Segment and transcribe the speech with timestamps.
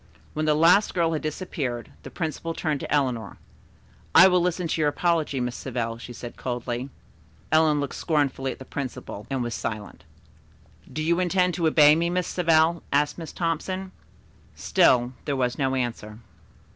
[0.33, 3.37] When the last girl had disappeared the principal turned to Eleanor.
[4.15, 6.89] "I will listen to your apology, Miss Savell," she said coldly.
[7.51, 10.03] Eleanor looked scornfully at the principal, and was silent.
[10.91, 13.91] "Do you intend to obey me, Miss Savell?" asked Miss Thompson.
[14.55, 16.17] Still there was no answer.